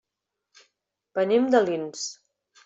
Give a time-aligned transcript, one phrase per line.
[1.19, 2.09] Venim d'Alins.